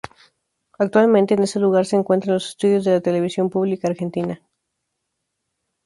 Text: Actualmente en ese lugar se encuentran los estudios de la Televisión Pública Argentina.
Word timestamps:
Actualmente 0.79 1.35
en 1.35 1.43
ese 1.43 1.59
lugar 1.59 1.85
se 1.85 1.95
encuentran 1.95 2.33
los 2.33 2.49
estudios 2.49 2.83
de 2.85 2.93
la 2.93 3.01
Televisión 3.01 3.51
Pública 3.51 3.87
Argentina. 3.87 4.41